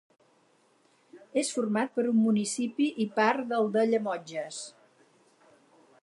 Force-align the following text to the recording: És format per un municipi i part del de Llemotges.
És 1.41 1.51
format 1.57 1.91
per 1.97 2.05
un 2.13 2.17
municipi 2.21 2.87
i 3.05 3.07
part 3.19 3.45
del 3.51 3.69
de 3.75 3.83
Llemotges. 3.91 4.63